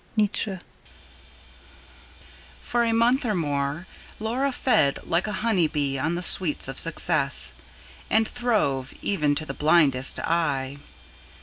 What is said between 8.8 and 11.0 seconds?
even to the blindest eye.